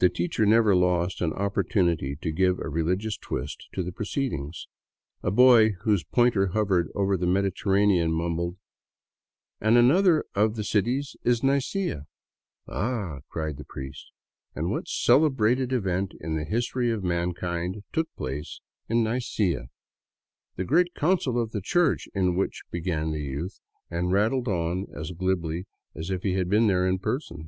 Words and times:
The 0.00 0.10
teacher 0.10 0.44
never 0.44 0.76
lost 0.76 1.22
an 1.22 1.32
opportunity 1.32 2.14
to 2.20 2.30
give 2.30 2.58
a 2.58 2.68
religious 2.68 3.16
twist 3.16 3.68
to 3.72 3.82
the 3.82 3.90
proceedings. 3.90 4.66
A 5.22 5.30
boy 5.30 5.70
whose 5.84 6.04
pointer 6.04 6.48
hovered 6.48 6.90
over 6.94 7.16
the 7.16 7.26
Mediterranean 7.26 8.12
mumbled:" 8.12 8.58
And 9.62 9.78
another 9.78 10.26
of 10.34 10.56
the 10.56 10.62
cities 10.62 11.16
is 11.22 11.40
Nicea...."" 11.42 12.04
Ah,'^ 12.68 13.22
cried 13.30 13.56
the 13.56 13.64
priest," 13.64 14.10
And 14.54 14.68
what 14.70 14.88
celebrated 14.88 15.72
event 15.72 16.12
in 16.20 16.36
the 16.36 16.44
history 16.44 16.90
of 16.90 17.02
mankind 17.02 17.82
took 17.94 18.14
place 18.16 18.60
in 18.90 19.02
Nicea?"" 19.02 19.68
The 20.56 20.64
great 20.64 20.92
Council 20.94 21.40
of 21.40 21.52
the 21.52 21.62
Church 21.62 22.08
in 22.12 22.36
which..." 22.36 22.60
began 22.70 23.10
the 23.12 23.22
youth, 23.22 23.58
and 23.90 24.12
rattled 24.12 24.48
on 24.48 24.86
as 24.94 25.12
glibly 25.12 25.66
as 25.94 26.10
if 26.10 26.24
he 26.24 26.34
had 26.34 26.50
been 26.50 26.66
there 26.66 26.86
in 26.86 26.98
person. 26.98 27.42